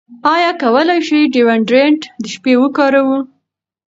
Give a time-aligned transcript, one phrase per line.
[0.33, 3.17] ایا کولی شو ډیوډرنټ د شپې وکاروو؟